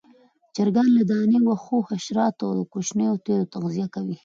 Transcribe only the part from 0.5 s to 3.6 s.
چرګان له دانې، واښو، حشراتو او کوچنيو تیلو